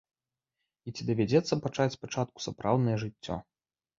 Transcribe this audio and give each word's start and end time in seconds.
І 0.89 0.93
ці 0.95 1.01
давядзецца 1.09 1.59
пачаць 1.67 1.95
спачатку 1.97 2.37
сапраўднае 2.47 2.97
жыццё? 3.03 3.35